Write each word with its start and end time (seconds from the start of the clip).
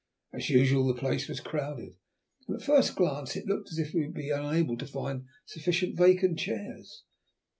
As 0.33 0.49
usual 0.49 0.87
the 0.87 0.99
place 0.99 1.27
was 1.29 1.39
crowded, 1.39 1.93
and 2.47 2.57
at 2.59 2.65
first 2.65 2.95
glance 2.95 3.35
it 3.35 3.45
looked 3.45 3.71
as 3.71 3.77
if 3.77 3.93
we 3.93 4.01
should 4.05 4.15
be 4.15 4.31
unable 4.31 4.75
to 4.79 4.87
find 4.87 5.25
sufficient 5.45 5.95
vacant 5.95 6.39
chairs. 6.39 7.03